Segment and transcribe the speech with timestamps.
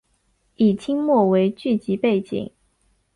[0.55, 2.49] 以清末为剧集背景。